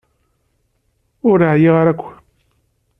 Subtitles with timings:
[1.29, 2.03] Ur ɛyiɣ ara akk.